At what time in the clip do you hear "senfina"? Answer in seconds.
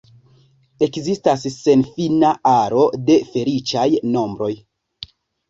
1.55-2.31